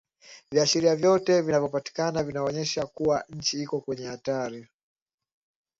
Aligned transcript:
Viashiria 0.51 0.95
vyote 0.95 1.41
vinavyopatikana 1.41 2.23
vinaonyesha 2.23 2.85
kuwa 2.85 3.23
nchi 3.29 3.61
iko 3.63 3.81
kwenye 3.81 4.05
hatari 4.07 4.67